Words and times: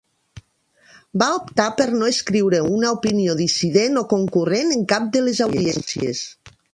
Va 1.23 1.27
optar 1.33 1.67
per 1.81 1.85
no 1.99 2.07
escriure 2.13 2.61
una 2.79 2.93
opinió 2.97 3.35
dissident 3.41 3.99
o 4.01 4.03
concurrent, 4.15 4.73
en 4.77 4.87
cap 4.95 5.07
de 5.17 5.23
les 5.27 5.43
audiències. 5.47 6.23